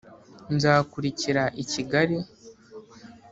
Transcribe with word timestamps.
nzakurikira 0.55 1.43
i 1.61 1.63
kigali 1.71 2.17